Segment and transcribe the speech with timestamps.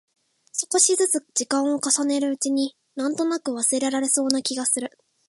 [0.51, 4.97] 少しづつ時間を重ねるうちに、なんとなく忘れられそうな気がする。